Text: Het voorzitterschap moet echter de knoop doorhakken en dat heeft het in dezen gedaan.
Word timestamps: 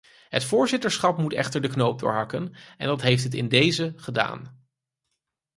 Het 0.29 0.43
voorzitterschap 0.43 1.17
moet 1.17 1.33
echter 1.33 1.61
de 1.61 1.67
knoop 1.67 1.99
doorhakken 1.99 2.53
en 2.77 2.87
dat 2.87 3.01
heeft 3.01 3.23
het 3.23 3.33
in 3.33 3.49
dezen 3.49 3.93
gedaan. 3.99 4.65